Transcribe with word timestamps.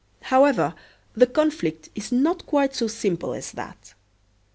However, 0.33 0.73
the 1.13 1.27
conflict 1.27 1.89
is 1.93 2.11
not 2.11 2.47
quite 2.47 2.75
so 2.75 2.87
simple 2.87 3.35
as 3.35 3.51
that. 3.51 3.93